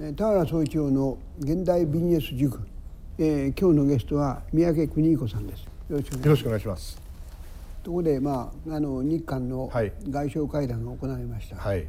[0.00, 2.58] 田原総一郎の現代ビジネス塾、
[3.18, 5.64] えー、今日のゲストは三宅邦彦さんです。
[5.90, 6.98] よろしくお願いします。
[7.82, 9.70] ところでまああの日韓の
[10.08, 11.86] 外相会談が行われました、はい、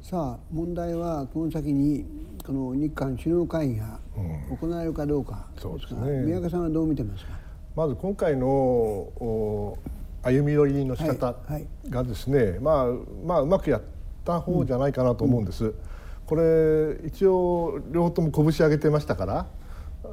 [0.00, 2.06] さあ問題はこの先に
[2.46, 4.00] この日韓首脳会議が
[4.58, 5.48] 行われるかどうか。
[5.54, 7.32] ですが、うん、宮家さんはどう見てますか？
[7.76, 9.76] まず今回の
[10.22, 11.36] 歩み寄りの仕方
[11.90, 12.86] がですね、はいはい、まあ
[13.26, 13.82] まあうまくやっ
[14.24, 15.66] た方じゃないかなと思うんです。
[15.66, 15.74] うん、
[16.28, 19.46] これ一応両方とも拳上げてましたから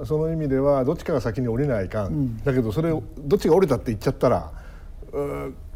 [0.05, 4.52] その意味ではどっちかが先に降りないかん、うん、だけどそれをどっちが降りたって言っちゃったら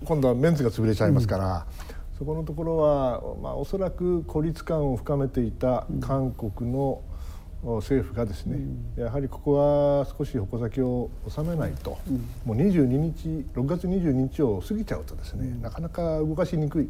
[0.05, 1.66] 今度はメンツが潰れちゃいますから、
[2.12, 7.02] うん、そこのところは、まあ、おそらく孤立感を深めていた韓国の
[7.62, 8.56] 政府がですね、
[8.95, 11.98] うん、やはりここは少し矛先を収めないと、
[12.45, 16.90] もう22日6月22日を過ぎちゃうとですね、なかなか動かしにくい、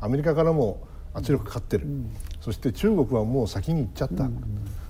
[0.00, 1.86] アメリカからも圧力かかってる、
[2.40, 4.28] そして中国はもう先に行っちゃった。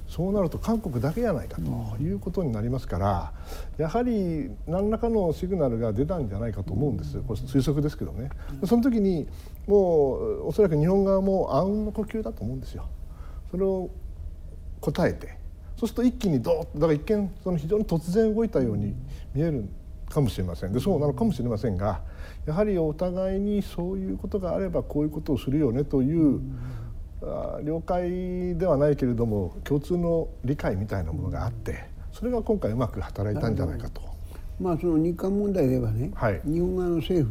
[0.09, 3.33] そうなると韓国だけじゃないかということになりますから
[3.77, 8.31] やはり何らかのシグナルが出たんじゃないかと思うんですこれ推測ですけどね。
[8.65, 9.27] その時に
[9.67, 12.89] もうおそらく日本側も暗雲の呼吸だと思うんですよ。
[13.51, 13.91] それを
[14.81, 15.37] 答えて。
[15.77, 18.95] そうすると一気にドーッとだから一見その非常に突然動いたように
[19.35, 19.69] 見える
[20.09, 20.73] かもしれません。
[20.73, 22.01] でそうなのかもしれませんが
[22.47, 26.41] やはりお互いにそういうことがあればこういうことをするよねという
[27.63, 34.01] 了解ではないけれども共通の理解みたいなものがあってそれが今回うまく働いたんじゃないかと。
[34.61, 37.31] まあその日韓問題ではね、はい、日本側の政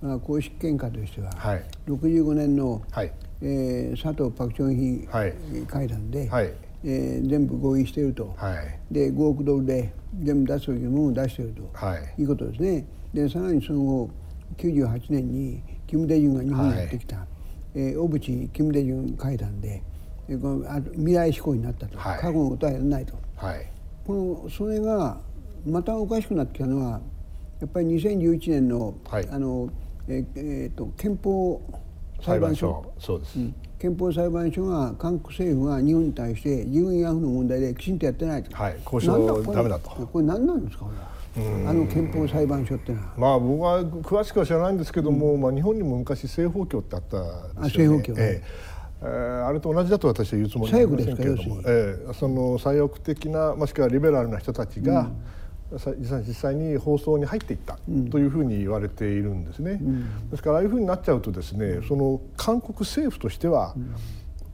[0.00, 3.12] 府が公式見解としては、はい、65年の、はい。
[3.42, 6.52] えー、佐藤パク・チョンヒ会談で、はい
[6.84, 12.86] えー、全部合意していると、はい、で5億ドルで全部出すときのものを出していると、はい、いうことですね。
[13.12, 14.10] でさらにその後
[14.58, 17.26] 98年にキム・デジュンが日本にやってきた、はい。
[17.76, 19.82] えー、小渕金大臣会談で、
[20.28, 23.66] えー、このあ未来志向になったと、はい、過去のことはやらないと、はい、
[24.06, 25.18] このそれが
[25.66, 27.00] またおかしくなってきたのは
[27.60, 29.70] やっぱり2011年の,、はい、あの
[30.06, 31.62] えーえーと、憲法
[32.24, 32.92] 裁判所。
[32.98, 39.90] そうです、うん、憲法裁判所が韓国政府が日本に対して自分慰安婦の問題できちんとやってないと、はい、交渉ダメだと。
[39.90, 40.96] これ何なんですかこれ。
[40.96, 41.14] は。
[41.36, 43.14] あの憲法裁判所っていうのは。
[43.16, 47.18] まあ僕は詳しくは知らないんですけども、うん、まあ、日本にも昔正法教ってあった
[47.62, 48.02] ですよね。
[48.02, 48.74] 正法教、ええ。
[49.04, 55.16] ー、あれと同じだと私は言うつもりはありませんけれども、えー、その左翼的なもしくはリベラルな人たちが、うん、
[55.72, 57.78] 実際に放送に入っていった
[58.10, 59.78] というふうに言われているんですね。
[59.80, 63.74] うん、ですからああいうふうになっちゃうとですねその韓国政府としては、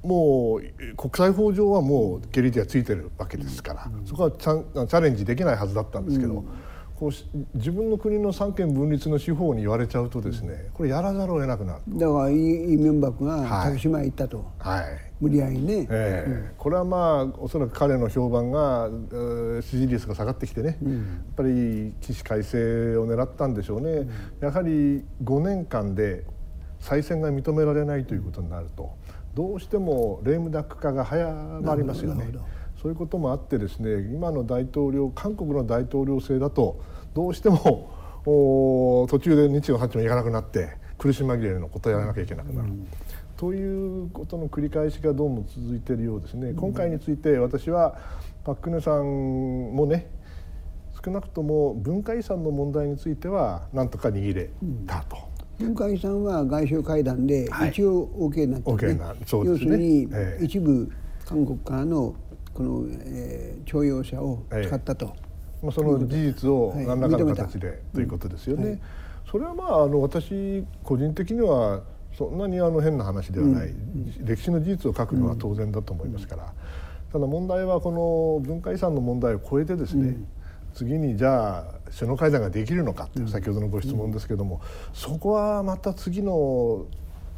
[0.02, 6.44] もう国際法上はもうゲリラついてるわけですから、そこはチャレンジできないはずだったんですけど。
[7.00, 7.12] こう
[7.54, 11.80] 自分の国の三権分立の司法に言われちゃうとですねこれやらざるを得なくなる。
[11.88, 14.84] だからイ・ミョンバクが竹島へ行ったと、はい、
[15.18, 18.90] 無理やりね、えー、うん、これはまあおそらく彼の評判が
[19.62, 24.10] 支持率が下がってきてね、うん、やっぱり起死回生を狙ったんでしょうね、うん、
[24.42, 26.24] やはり5年間で
[26.80, 28.94] 再選が認められないということになると
[29.34, 31.32] どうしてもレームダック化が早
[31.62, 32.30] まりますよね。
[32.80, 36.80] そういうこともあってですね今の大統領韓国の大統領制だと
[37.12, 37.90] どうしても
[38.24, 42.68] 途中で日露八もいかなくなって苦し紛れのことをやらなきゃいけなくなる。
[42.68, 42.86] うん、
[43.36, 46.52] ということの繰り返しがどうも続いているようですね。
[46.54, 47.98] 今回について私は
[48.44, 50.10] パク・クネさんもね
[51.02, 54.50] 少なくとも文化遺産の問題についてはなんとか握れ
[54.86, 55.16] たと。
[55.58, 60.08] うん、文化遺産は外相会談で一応 OK になって、ね、はい、なそうですね、要するに
[60.44, 60.90] 一部
[61.26, 62.14] 韓国からの
[62.60, 65.16] この、えー、徴用車を使ったと。
[65.62, 68.68] まあ、その事実を何らかの形で、ということですよね。
[68.68, 68.80] はい、
[69.30, 71.82] それはまああの私個人的には
[72.16, 76.52] そんなにあの変な話ではない、うん、歴史の事実を書くのは当然だと思いますから、
[77.12, 80.26] ただ問題はこの文化遺産の問題を超えてですね、うん、
[80.72, 84.62] 次にじゃあ首脳会談ができるのかっていう先ほどのご質問ですけども、
[84.94, 86.86] そこはまた次の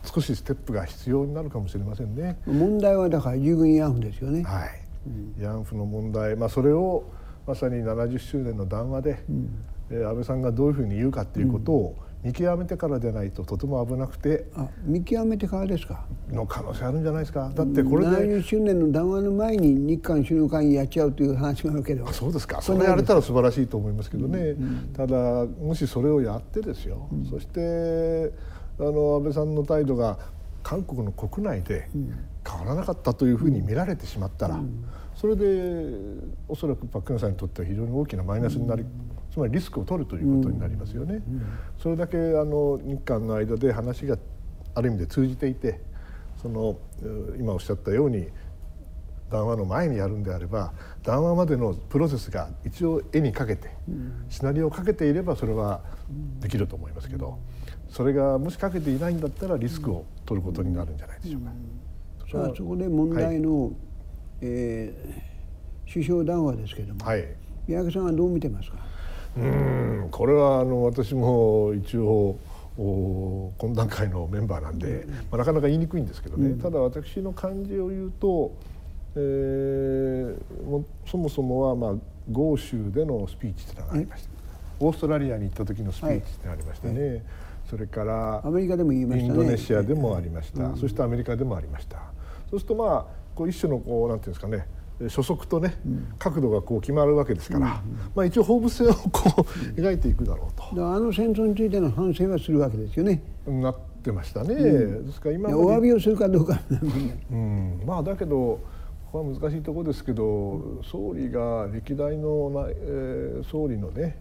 [0.04, 2.38] 少しステップが必要になるかもしれませんね。
[2.46, 4.42] 問題はだから従軍慰安婦ですよね。
[4.44, 4.81] はい。
[5.38, 7.04] 慰安婦の問題、まあそれを
[7.46, 9.48] まさに70周年の談話で、うん、
[9.90, 16.06] えー、安倍さんがどういうふうに言うかっていうことを見極めてからでないととても危なくて、あ見極めてからですか？
[16.30, 17.50] の可能性あるんじゃないですか。
[17.52, 22.06] だってこれで70周年の談話の前に日韓首脳会議やっちゃうという話があるけど。
[22.12, 22.62] そうですか？
[22.62, 24.62] それやれたら素晴らしいと思いますけどね、うん。
[24.62, 28.32] うん、ただもしそれをやってですよ、うん、そして
[28.78, 30.16] あの安倍さんの態度が
[30.62, 31.88] 韓国の国内で
[32.46, 34.60] 変わらなかったというふうに見られてしまったら、
[35.14, 35.44] それで
[36.48, 38.84] おそらくパク・クネさんにとっては非常に大きなマイナスになり、
[39.30, 41.22] つまりリスクを取るということになりますよね。
[41.78, 44.16] それだけあの日韓の間で話が
[44.74, 45.80] ある意味で通じていて
[46.40, 46.78] その
[47.38, 48.28] 今おっしゃったように
[49.30, 50.72] 談話の前にやるんであれば
[51.02, 53.70] 談話までのプロセスが一応絵にかけて、
[54.28, 55.80] シナリオをかけていればそれは
[56.40, 57.38] できると思いますけど、
[57.92, 61.50] それがもしかけていないんだったらリスクを取ることになるんじゃないでしょうか。
[62.30, 63.72] さあそこで問題の、はい、
[64.40, 67.28] えー、首相談話ですけども、はい、
[67.68, 68.78] 三宅さんはどう見てますか？
[69.36, 70.08] うん。
[70.10, 72.38] これはあの私も一応
[72.78, 78.54] 懇談会のメンバーなんで、まあ、なかなか言いにくいんですけどね、うん、ただ私の感じを言うと、
[79.14, 81.94] えー、もそもそもは、まあ、
[82.30, 84.30] 豪州でのスピーチというのがありました、
[84.80, 87.22] オーストラリアに行った時のスピーチってありましたね、はい、
[87.72, 91.96] それからアメリカでも言いました、ね、インドネシアでもありました、そしてアメリカでもありました。
[92.50, 94.66] そうするとまあこう一種のこうなんていうんですかね
[95.00, 95.78] 初速とね、
[96.18, 97.82] 角度がこう決まるわけですから、
[98.14, 100.94] まあ、一応放物線をこう描いていくだろうと。
[100.94, 103.22] あの戦争についての反省はするわけですよね。
[103.46, 104.54] なってましたね。
[104.54, 106.60] ですから今お詫びをするかどうか
[107.32, 108.60] うん、まあだけど
[109.10, 114.18] これは難しいところですけど、総理が歴代の、えー、総理のね、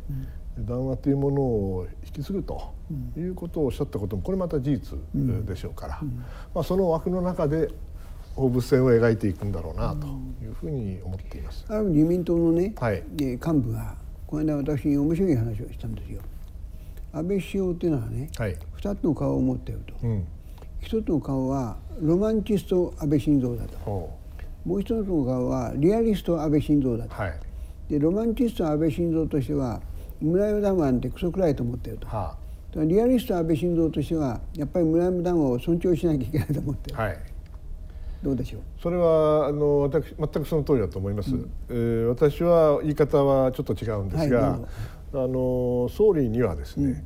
[0.65, 2.73] 談話というものを引き継ぐと
[3.17, 4.99] いうことをおっしゃったこともこれまた事実
[5.45, 5.99] でしょうから、
[6.53, 7.69] まあ、その枠の中で
[8.35, 10.07] 放物線を描いていくんだろうなと
[10.43, 11.65] いうふうに思っています。
[11.67, 16.21] ある自民党のね、はい、幹部がこの間私に面白い話をしたんですよ。
[17.13, 20.25] 安倍首相っていうのはね、はい、2つの顔を持っていると、うん、
[20.79, 24.21] 一つの顔はロマンチスト安倍晋三だと。
[24.63, 27.39] もう一つの顔はリアリスト安倍晋三だと、はい、
[27.89, 29.81] でロマンチスト安倍晋三としては
[30.21, 32.35] 村山談話なんてクソくらいと思っていると、は
[32.75, 36.97] あ、リアリスト安倍晋三としてはやっぱり村山談話を尊重しなきゃいけないと思ってる。
[36.97, 37.18] はい。
[38.23, 38.62] どうでしょう？
[38.79, 44.59] それはあの私全くその通りだと思います、うん、えー、私は言い方はちょっと違うんですが、はい、
[45.13, 47.03] あの総理にはですね、うん、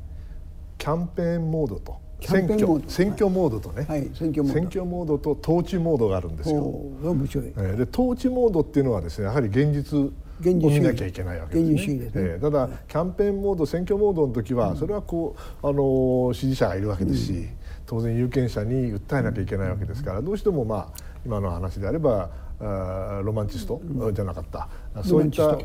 [0.77, 4.53] キャンペーンモードと選挙選挙モードとね、はい、選挙モード。
[4.53, 6.61] 選挙モードと統治モードがあるんですよ。
[6.61, 12.39] 面白い、えー、で統治モードっていうのはですねやはり現実を見なきゃいけないわけですね。
[12.39, 17.31] ただキャンペーンモード選挙モードの時はそれはこうあの支持者がいるわけですし。
[17.33, 17.49] うん。
[17.85, 22.29] 当然有権者に訴えなきゃいけないわけですからどうしてもまあ今の話であれば
[22.59, 23.81] あロマンチスト
[24.13, 24.69] じゃなかった、
[25.03, 25.57] そういった、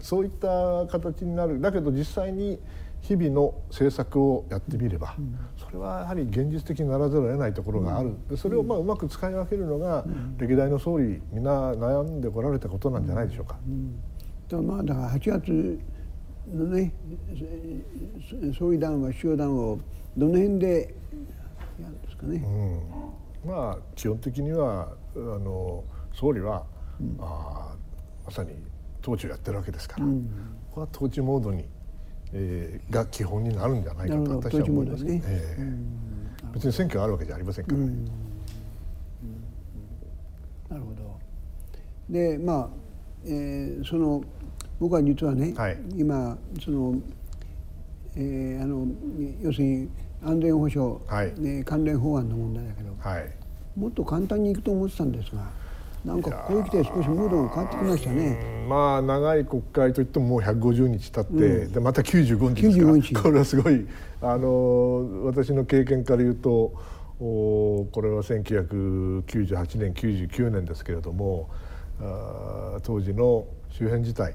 [0.00, 1.60] そういった形になる。
[1.60, 2.60] だけど実際に
[3.00, 5.14] 日々の政策をやってみれば、
[5.56, 10.04] それはやはり現実的にならざるを得ないところがある、でそれをまあうまく使い分けるのが、
[10.38, 13.58] 歴代の総理みんな悩んでこられたことなんじゃないでしょうか。
[14.52, 15.80] うん、まあだから8月
[16.52, 16.92] のね
[18.58, 19.78] 総理団は首相団を
[20.16, 20.94] どの辺で
[21.80, 22.42] やるんですかね。
[23.44, 26.64] うん、まあ基本的にはあの総理は、
[27.00, 27.76] うん、あ
[28.24, 28.50] まさに
[29.02, 30.22] 統治をやってるわけですから、うん、
[30.70, 31.64] ここは統治モードに、
[32.32, 35.22] えー、が基本になるんじゃないかと私は思いますけど、ね。
[35.24, 37.78] えー、別に選挙があるわけじゃありませんから。
[37.78, 37.86] ね。
[40.68, 41.18] なるほど。
[42.10, 42.68] でまあ、
[43.24, 44.22] えー、その
[44.78, 46.94] 僕は実はね、はい、今その、
[48.16, 48.86] えー、あの
[49.40, 49.88] 要するに
[50.22, 53.30] 安全保障、はい、ね、関連法案の問題だけど、はい、
[53.76, 55.50] もっと簡単にいくと思ってたんですが
[56.08, 58.66] なんかここへ来て少しムードが変わってきましたね。
[58.66, 62.88] まあ長い国会といってももう150日経って、うん、でまた95日ですか。
[62.88, 63.14] ら日。
[63.14, 63.86] これはすごい
[64.22, 66.72] あの私の経験から言うと
[67.20, 71.50] おこれは1998年99年ですけれども
[72.00, 74.34] あ当時の周辺事態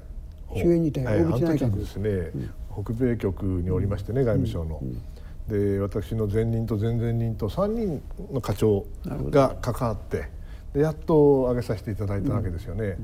[0.54, 2.50] 周辺事態、はい、あの時にですね、うん、
[2.84, 4.78] 北米局におりましてね、外務省の。
[4.80, 5.02] うん。
[5.48, 8.02] で私の前任と前々任と3人
[8.32, 8.86] の課長
[9.30, 10.30] が関わって
[10.74, 12.98] でやっと挙げさせていただいたわけですよね。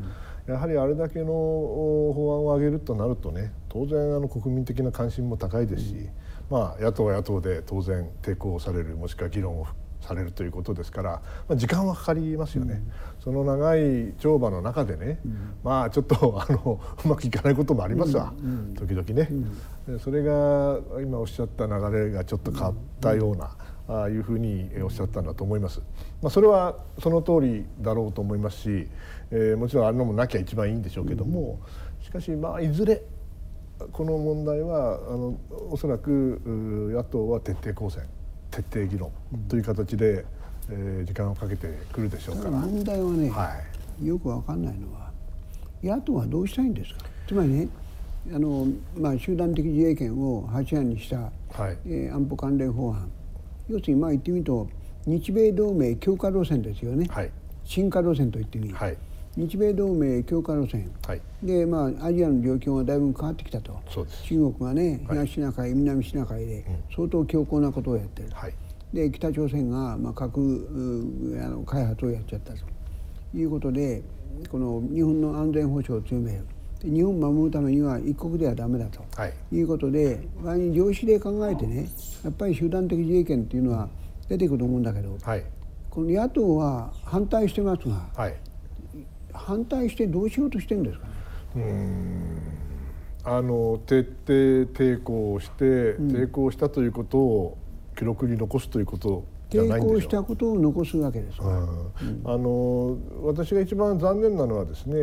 [0.47, 6.09] やはりあれだけの法案を上げるとなるとね当然あの国民的な関心も高いですし、
[6.51, 9.67] まあ、野党は野党で当然抵抗されるもしくは議論を
[10.01, 19.29] されるということですから、まあ、時間はかかりますよね、うん、その長い帳場の中でね、うん、まあちょっとあのうまくいかないこともありますわ、うん、時々ね、
[19.87, 23.55] でそれが今おっしゃった流れがちょっと変わったような、
[24.11, 25.81] いうふうにおっしゃったんだと思います、
[26.23, 28.89] まあ、それはその通りだろうと思いますし、
[29.31, 31.59] えー、もちろんあるのもなきゃ一番いいんでしょうけども、
[32.03, 33.03] しかしまあいずれ
[33.93, 35.35] この問題はあの
[35.71, 36.41] おそらく
[36.93, 38.05] 野党は徹底抗戦
[38.51, 39.11] 徹底議論
[39.49, 40.25] という形で、
[40.69, 42.51] えー、時間をかけてくるでしょうから。
[42.51, 43.55] 問題はね、は
[44.03, 45.11] い、よく分かんないのは
[45.83, 47.01] 野党はどうしたいんですか？
[47.27, 47.69] つまりね
[48.35, 48.67] あの、
[48.99, 51.79] まあ、集団的自衛権を8案にした、はい。
[51.87, 53.11] えー、安保関連法案
[53.71, 54.69] 要するにまあ言ってみると
[55.07, 57.31] 日米同盟強化路線ですよね、はい、
[57.65, 58.97] 進化路線と言ってみる、はい、
[59.37, 63.81] 日米同盟強化路線、はい、でまあアジアの状況がだいぶ変わってきたと。
[64.25, 68.55] 中国がね東シナ海、南シナ海で相当強硬なことをやってる、はい、
[68.93, 72.59] で北朝鮮が、まあ、核あの開発をやっちゃったと
[73.35, 74.03] いうことで
[74.51, 76.45] この日本の安全保障を強める
[76.83, 81.89] 日本を守るためには一国ではダメだと、はい、いうことで場合に常識で考えてね
[82.25, 83.89] やっぱり集団的自衛権っていうのは
[84.29, 85.45] 出てくると思うんだけど、はい、
[85.91, 88.35] この野党は反対してますが、はい、
[89.33, 91.13] 反対してどうしようとしてるんですかね？
[91.57, 92.39] うん。
[93.23, 94.33] あの徹底
[94.73, 95.65] 抵抗して、
[95.99, 97.59] 抵抗したということを
[97.95, 101.93] 記録に残すということ抵抗したことを残すわけです、うん、
[102.25, 104.97] あの私が一番残念なのはですね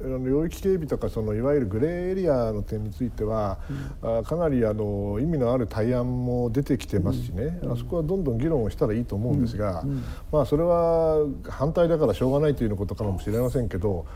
[0.00, 3.58] 領域警備とかそのいわゆるグレーエリアの点については、
[4.02, 9.82] うん、かなりあの意味のある対案も出てきてますしね、うん、あそこはどんどん議論をしたらいいと思うんですが、
[10.30, 14.06] まあ、それは反対だからしょうがないということかもしれませんけど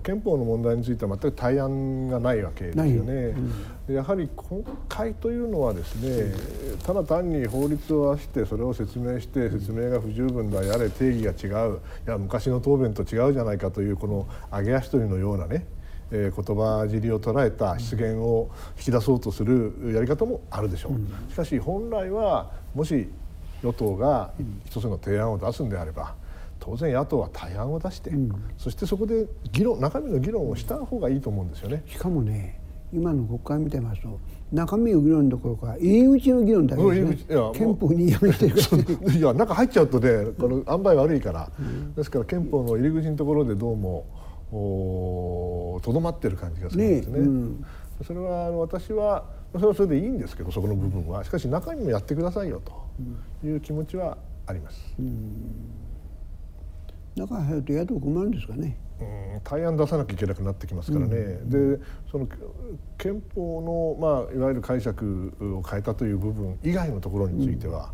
[0.00, 3.34] 憲法の問題については全く対案がないわけですよね。
[3.88, 6.34] うん、やはり国会というのはですね
[6.84, 15.66] ただ単に法律を出してそれを説明して説明が不十分だやれ定義が違ういや昔の答弁と違うじゃないかというこの揚げ足取りのようなね
[16.14, 21.32] えー、言葉尻を捉えた失言を引き出そうとするやり方もあるでしょう。
[21.32, 23.08] しかし本来はもし
[23.62, 24.30] 与党が
[24.66, 26.14] 一つの提案を出すんであれば
[26.64, 31.82] 当然野党は対案を出して、うん、そしてそこで議論中身の議論をした方がいいと思うんですよね。
[31.88, 32.60] しかもね
[32.92, 34.20] 今の国会見てますと
[34.52, 37.36] 中身の議論どころか入り口の議論だけですね。
[37.52, 38.46] 憲法に違反して。
[39.10, 44.04] るいや中入っちゃうとねこの塩梅悪いから、うん、ですから憲法の入り口のところでどうも
[45.82, 47.18] とどまってる感じがするんですね。
[47.18, 47.64] ねうん、
[48.04, 51.24] それは私はそれはそれでいいんですけどそこの部分は。
[51.24, 54.16] しかし中身もやってくださいよという気持ちは
[54.46, 54.94] あります。
[55.00, 55.91] うん
[57.16, 58.76] 中に入ると野党困るんですかね。
[59.00, 59.04] う
[59.38, 62.28] ん、対案出さなきゃいけなくなってきますからね、うん、でその
[62.98, 67.92] 憲法の、まあ、いわゆる解釈を変えたという部分以外のところについては、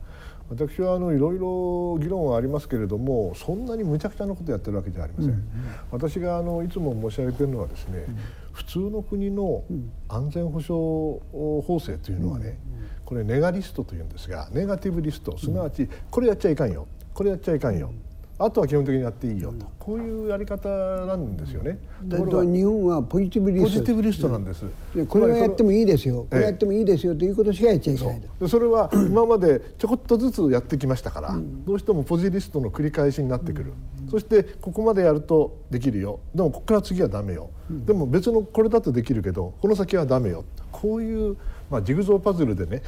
[0.51, 5.31] うん、私はあのいろいろ議論はありますけれどもそんなにむちゃくちゃなことやってるわけじゃありません。
[5.31, 5.45] うん、
[5.91, 8.05] 私があのいつも申し上げてるのはですね、
[8.53, 9.65] 普通の国の
[10.09, 12.59] 安全保障法制というのはね、
[13.05, 17.93] これネガリストというんですがネガティブリストすなわちこれやっちゃいかんよこれやっちゃいかんよ、
[18.39, 21.81] あとは基本的にやっていいよと、こういうやり方なんですよね。
[22.05, 24.65] だから日本はポジティブリストポジティブリストなんです。
[25.09, 28.47] これはやってもいいですよ、これやってもいいですよということしかやっちゃいけないと。
[28.47, 33.73] それは今までちょこっとずつやってきましたから、どうしてもポジリストの繰り返しになってくる。
[34.09, 36.21] そしてここまでやるとできるよ。
[36.33, 37.51] でもここから次はダメよ。
[37.69, 40.45] でも別のこれだとできるけどこの先はダメよ。
[40.71, 41.37] こういう
[41.71, 42.83] まあ、ジグゾーパズルでね、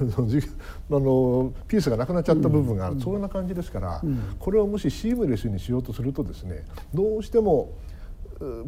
[0.00, 0.08] うん、
[0.96, 7.70] あのピースがなくなっちゃった部分がある、うん、そんな感じですから、うん、これをもしシームレスにしようとするとですねどうしても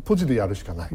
[0.04, 0.90] ポジでやるしかない、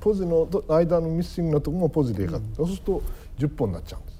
[0.00, 3.02] ポジの間のミッシングのところもポジでやる、そうすると
[3.38, 4.16] 10本になっちゃうんです。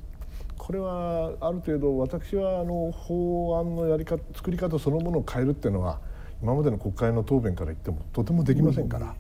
[0.57, 6.01] これはある程度私はあの法案のやり方作り方そのものを変えるっていうのは
[6.43, 9.15] 今までの国会の答弁から言ってもとてもできませんから、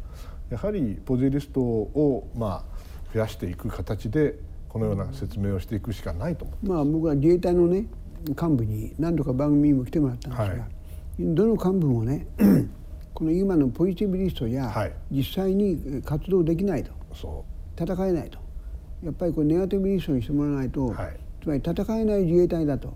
[0.50, 4.36] やはりポジリストをまあ増やしていく形で
[4.76, 7.86] このような説明をしていくしかないと思まあ僕は自衛隊のね
[8.28, 10.60] 幹部に何度か番組にも来てもらったんですが、はい、
[11.18, 12.26] どの幹部もね
[13.14, 16.90] この今のポジティブリストや、実際に活動できないと。
[17.74, 18.38] 戦えないと。
[19.02, 22.88] やっぱりこれネガティブリストにしてもらわないと、はい、つまり戦えない自衛隊だと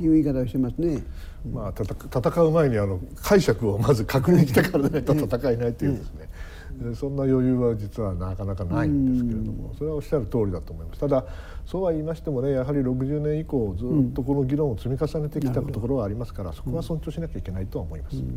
[0.00, 1.02] いう言い方をしてますね。
[1.44, 6.27] うん、まあ戦う前にあの解釈をまず確認してからないと戦えないというですね。
[6.94, 11.24] そんな余裕は実はなかなかないんですけれどもそれはおっしゃる通りだと思いますただ
[11.66, 18.16] そうは言いましてもねやはり60年以降ずっとこの議論を積み重ねてきたところはありますからそこは尊重しなきゃいけないとは思います。
[18.16, 18.30] なる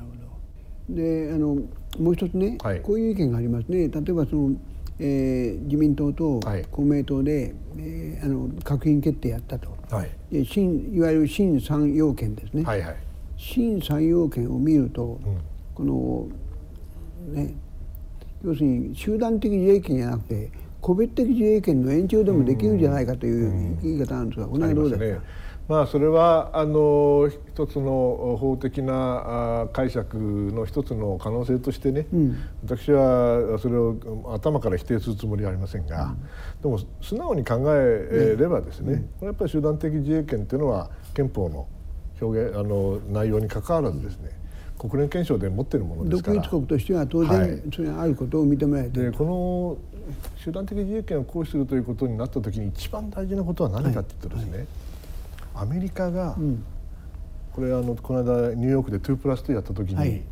[0.00, 1.56] ほどであの
[1.98, 4.56] もう一つね、はい、こういう意見がありますね例えばその、
[4.98, 12.96] えー、自民党と公明党で、はい、えー、あの閣議決定やったと、はい、で新いわゆる新三要件ですね、はいはい、
[13.36, 15.40] 新三要件を見ると、うん、
[15.74, 16.28] この
[17.24, 17.54] ね。
[18.44, 20.50] 要するに集団的自衛権じゃなくて
[20.80, 25.24] 個別的自衛権の延長でもできるんじゃないかという言い方なんですが、この辺どうですか、
[25.66, 33.96] まあ、それはあの一つの法的な解釈の一つの可能性としてね、うん、私はそれを
[34.34, 36.14] 頭から否定するつもりはありませんが、
[36.62, 41.66] うん、でも素直に考えればですね、うん、これやっぱり集団的自衛権っていうのは憲法の
[42.20, 44.30] 表現あの内容にかかわらずですね、
[44.86, 46.36] 国連憲章で持ってるものですから。
[46.36, 49.00] 独立国としては当然、はい、それあることを認められて。
[49.00, 49.78] でこの
[50.36, 54.66] 集団的自衛権を行使するということになった時に一番大事なことは何かっていうとですね、はい。
[55.54, 56.62] アメリカが、うん、
[57.54, 60.22] これあのこの間ニューヨークで2プラス2やった時に、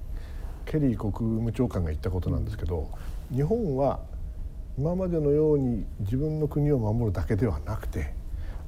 [0.66, 2.90] ケリー国務長官が言ったことなんですけど、
[3.32, 4.00] 日本は
[4.76, 8.12] 今までのように自分の国を守るだけではなくて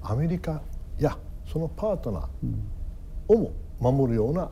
[0.03, 0.63] アメリカ
[0.99, 1.19] や
[1.51, 4.51] そのパートナーをも守るような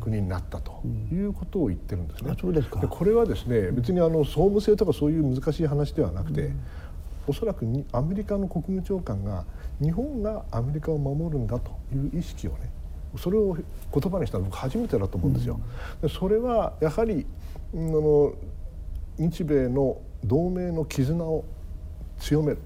[0.00, 0.82] 国になったと
[1.12, 2.34] いうことを言ってるんですね。
[2.40, 2.80] そうですか。
[2.86, 6.50] これはですね別にあの総務制とかそういう難しい話ではなくて、
[7.26, 9.44] おそらくにアメリカの国務長官が
[9.80, 12.70] 日本がアメリカを守るんだという意識をね
[13.16, 13.64] それを言
[14.10, 15.60] 葉にしたの僕初めてだと思うんですよ。
[16.02, 17.26] でそれはやはり
[17.74, 18.32] あの
[19.18, 21.44] 日米の同盟の絆を
[22.18, 22.58] 強める、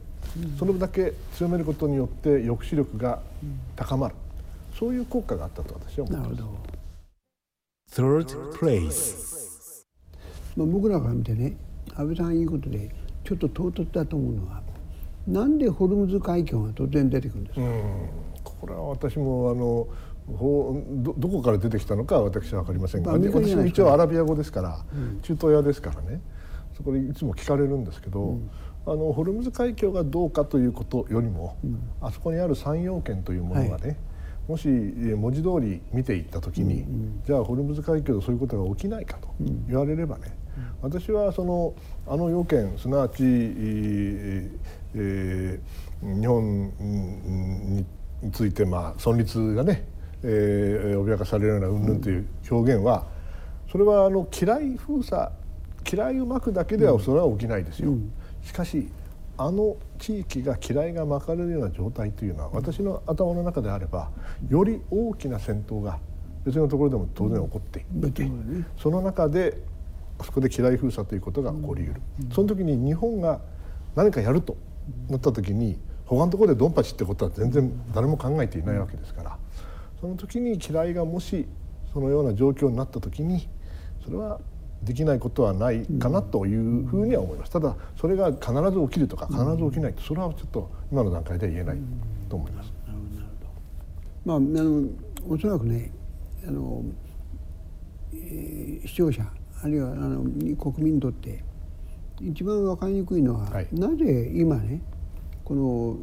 [0.59, 3.21] それだけ強めることによって抑止力が
[3.77, 4.15] 高まる、
[4.79, 6.43] そういう効果があったと私は思います。
[7.95, 9.85] Third place.
[10.57, 11.57] まあ僕らから見てね
[11.95, 12.91] 安倍さんいいことで
[13.25, 14.63] ちょっと唐突だと思うのは
[15.27, 17.67] なんでホルムズ海峡が突然出てくるんですか？
[18.45, 19.87] これは私もあの
[21.03, 26.21] どどこから出てきたのかは私は分かりませんが、私も一応アラビア語ですから、うん、中東屋ですからね。
[26.77, 28.51] そこでいつも聞かれるんですけど、うん、
[28.87, 33.97] あのホルムズ海峡がどうかということよりも、うん、あそこにある三要件というものがね、はい、
[34.49, 36.85] もし文字通り見ていった時に、
[37.25, 39.29] じゃあホルムズ海峡でそういうことが起きないかと
[39.69, 40.35] 言われればね、
[40.81, 41.75] 私はその
[42.07, 45.61] あの要件すなわち、えー、
[46.21, 46.73] 日本
[48.23, 49.87] についてまあ存立がね
[50.25, 53.07] えー、脅かされるような云々という表現は
[53.71, 55.31] それはあの嫌い封鎖
[55.91, 57.93] 嫌いをまくだけではそれは起きないですよ。
[58.43, 58.89] しかし
[59.37, 64.11] あの地域が嫌いがまかれるような状態というのは私の頭の中であれば
[64.49, 66.01] より大きな戦闘が
[66.45, 68.29] 別のところでも当然起こっていて、
[68.77, 69.63] その中で
[70.25, 73.41] そこで嫌い封鎖ということが起こりうる、その時に日本が
[73.95, 74.57] 何かやると
[75.09, 79.39] なった時に他のところでドンパチってことは全然誰も考えていないわけですから
[80.01, 81.47] その時に嫌いがもし
[81.93, 83.49] そのような状況になった時に
[84.05, 84.41] それは
[84.85, 87.53] できないことはないかなというふうには思います。
[87.53, 91.79] ただそれが必ず起きるとか必ず起きないとそれはちょっと今の段階では言えない
[92.29, 92.73] と思います。
[94.25, 94.89] まああの
[95.29, 95.91] おそらくね
[96.47, 96.83] あの、
[98.13, 99.25] えー、視聴者
[99.63, 100.23] あるいはあの
[100.57, 101.45] 国民にとって
[102.21, 104.81] 一番分かりにくいのは、はい、なぜ今ね
[105.45, 105.97] この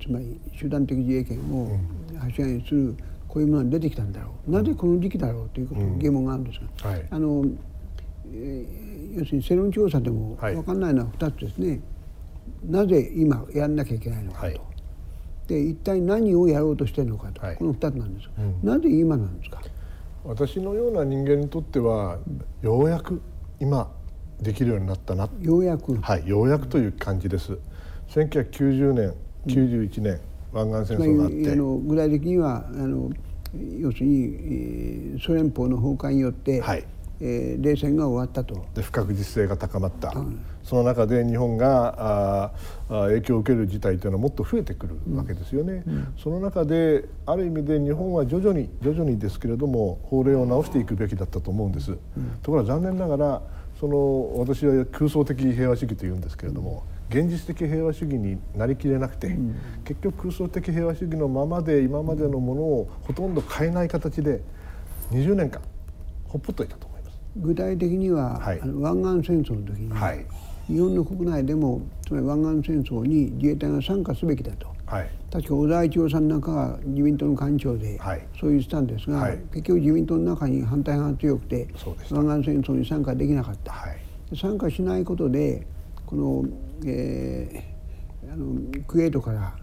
[0.00, 1.78] つまり集団的自衛権を
[2.18, 2.96] 柱にする
[3.36, 7.44] こういうものが出てきたんだろう、なぜこの時期だろうということ疑問があるんですが、はい、あの
[8.32, 11.80] えー、要するに世論調査でも分かんないのは2つですね、
[12.64, 14.60] なぜ今やんなきゃいけないのかと、はい、
[15.48, 19.60] で一体何をやろうとしてるのかと、はい、この2つなんですが、うん、なぜ今なんですか？
[20.24, 22.18] 私のような人間にとっては
[22.62, 23.20] ようやく
[23.60, 23.92] 今
[24.40, 25.28] できるようになったな。
[25.42, 25.94] ようやく。
[25.96, 27.58] はいようやくという感じです。
[28.08, 29.14] 1990年
[29.46, 30.20] 91年、
[30.52, 31.52] 湾岸戦争があって。
[31.52, 33.10] あの具体的にはあの
[33.78, 36.84] 要するに、えー、ソ連邦の崩壊によって、はい。
[37.18, 38.66] えー、冷戦が終わったと。
[38.74, 42.52] で不確実性が高まった、うん、その中で日本が
[42.90, 45.94] あ影響を受ける事態というのはもっと増えてくるわけですよね、うん。
[45.94, 51.96] うん、その中である意味で日本は徐々に徐々にですけれども法令を直していくべきだったと思うんです、
[52.42, 53.42] ところが残念ながら
[53.80, 64.40] その私は空想的平和主義というんですけれども、現実的平和主義になりきれなくて、うん、結局空想的平和主義のままで今までのものをほとんど変えない形で
[65.10, 65.62] 20年間
[66.24, 67.18] ほっぽっといたと思います。
[67.36, 70.26] 具体的には、はい、あの湾岸戦争の時に、はい、
[70.66, 78.00] 日本の国内でもつまり湾岸戦争に自衛隊が参加すべきだと、はい、確か小沢一郎さんなんかが自民党の幹事長で、
[78.40, 81.68] そう言ってたんですが、結局自民党の中に反対派が強くて
[82.10, 83.74] 湾岸戦争に参加できなかった、
[84.34, 85.64] 参加しないことで
[86.06, 86.44] この、
[86.86, 89.54] えー、あのクウェートから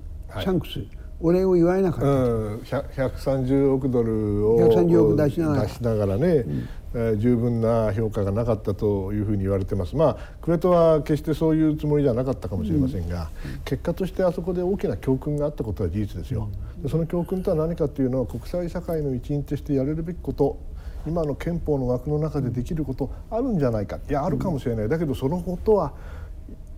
[0.41, 0.89] シャンクス、はい、
[1.21, 2.11] お礼を祝えなかった、う
[2.57, 5.61] ん、130億ドルを130億出しながら。
[5.63, 6.69] 出しながらね、うん。
[6.95, 9.95] えー、十分な評価がなかったというふうに言われてます。
[9.95, 16.49] まあクウェートは決してそういうつもりじゃなかったかもしれませんが、うん、結果としてあそこで大きな教訓があったことは事実ですよ、
[16.81, 20.59] でその教訓とは何かというのは国際社会の一員としてやれるべきこと
[21.07, 23.99] 今の憲法の枠の中でできることあるんじゃないか。
[24.09, 24.89] いやあるかもしれない。
[24.89, 25.93] だけどそのことは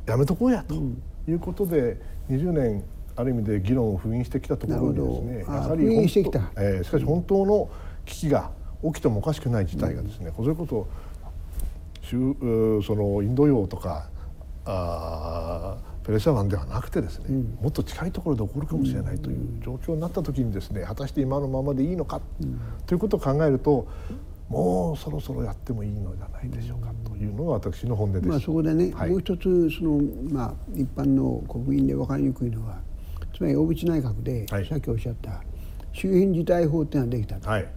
[0.05, 0.75] やめとこうやと
[1.27, 1.97] いうことで、
[2.29, 2.83] 20年
[3.15, 7.69] ある意味で議論を封印してきたところにですねやはり封してきた、えー、しかし本当の
[8.05, 8.51] 危機が
[8.83, 10.87] 起きてもおかしくない事態がですね、うん、それこそ
[12.07, 12.15] そ
[12.95, 14.09] のインド洋とか
[14.65, 23.87] あペレシャ湾ではなくてですね、うん、もっと近いところで起こるかもしれないという状況になった時にですね果たして今のままでいいのか、うん、ということを考えると
[24.49, 28.27] もうそろそろやってもいいのじゃないでしょうかというのが私の本音です。
[28.27, 32.77] まあ、そこでね、はい、もう一つその、まあ、一般の国民で分かりにくいのは
[33.35, 35.41] つまり小渕内閣で、はい、さっきおっしゃった
[35.93, 37.67] 周辺事態法っていうのができたと、はい、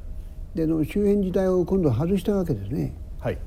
[0.54, 2.94] での周辺事態を今度外したわけですね。
[3.18, 3.38] はい。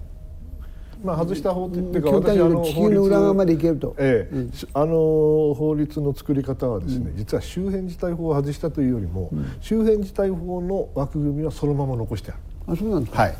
[1.03, 12.41] まあ、外した法っていうか、私あの地球の裏側まで行けると、ええ、うん、あの法律の作り方はですね、うん、実は周辺事態法を外したというよりも、うん、周辺事態法の枠組みはそのまま残してある。
[12.67, 13.35] あそうなんですか、はい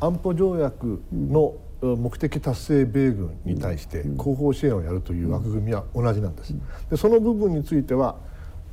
[0.00, 6.54] 安保条約の目的達成米軍に対して後方支援をやるという枠組みは同じなんです。
[6.90, 8.16] でその部分については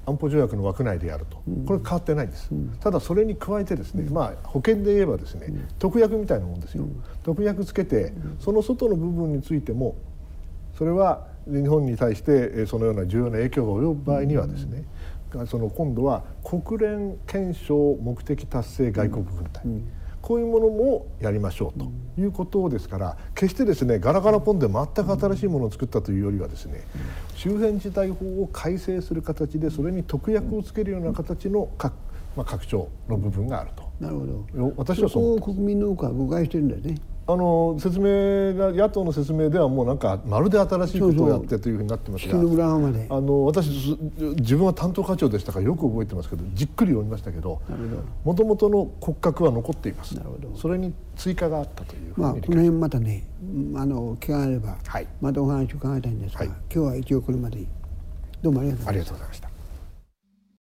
[0.05, 5.47] 安保条約の枠内でやると、これ変わってないんです、ただそれに加えてですね、まあ、保険で言えばですね、
[5.79, 6.86] 特約みたいなもんですよ、
[7.23, 9.95] 特約つけてその外の部分についても
[10.77, 14.86] それは日本に対してそのような重要な影響が及ぶ場合にはですね、
[15.47, 19.63] その今度は国連憲章目的達成外国軍隊、
[20.21, 26.83] こういうものもやりましょうということですから決してですねガラガラポンで全く新しいものを作ったというよりはですね
[27.35, 31.93] 周辺事態法を改正する形でそれに特約をつけるような形の各,、
[32.35, 33.87] まあ、拡張の部分があると。
[33.99, 34.73] なるほど。
[34.75, 36.97] 私はそう国民の多くは誤解してるんだよね。
[37.29, 42.39] あの説明が野党の説明ではもうなんかまるで新しいことをやってというふうになってますがあ
[43.21, 43.97] の私
[44.37, 47.61] 自分は担当課長でしたからよく覚えてますけどじっくり読みましたけど
[48.23, 50.15] もともとの骨格は残っています。
[50.55, 53.23] それに追加があったというまあこの辺またね
[53.75, 57.59] あの気があれば、はい、またお話を伺いたいんですが、はい、今日は一応これまで
[58.41, 59.46] どうもありがとうございました。